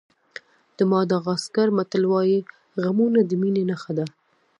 [0.77, 2.39] د ماداغاسکر متل وایي
[2.83, 4.05] غمونه د مینې نښه ده.